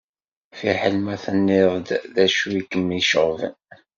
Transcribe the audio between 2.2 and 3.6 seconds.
acu i kem-iceɣben.